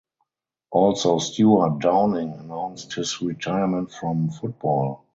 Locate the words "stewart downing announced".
1.19-2.93